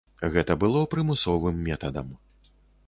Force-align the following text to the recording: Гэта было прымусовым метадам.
Гэта 0.35 0.53
было 0.63 0.81
прымусовым 0.95 1.61
метадам. 1.69 2.13